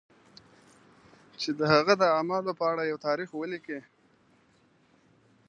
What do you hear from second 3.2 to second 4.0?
ولیکي.